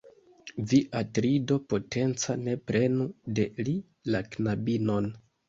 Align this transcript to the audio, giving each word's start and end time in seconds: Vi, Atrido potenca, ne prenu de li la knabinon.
Vi, 0.69 0.77
Atrido 1.01 1.57
potenca, 1.73 2.37
ne 2.47 2.57
prenu 2.71 3.07
de 3.41 3.47
li 3.69 3.77
la 4.17 4.25
knabinon. 4.35 5.13